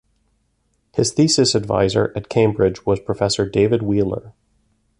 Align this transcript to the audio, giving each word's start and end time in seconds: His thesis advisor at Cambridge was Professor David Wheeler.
His 0.95 1.13
thesis 1.13 1.53
advisor 1.53 2.11
at 2.15 2.27
Cambridge 2.27 2.87
was 2.87 2.99
Professor 2.99 3.47
David 3.47 3.83
Wheeler. 3.83 4.33